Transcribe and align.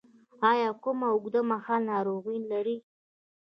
ایا 0.49 0.69
کومه 0.83 1.07
اوږدمهاله 1.11 1.85
ناروغي 1.89 2.37
لرئ؟ 2.49 2.77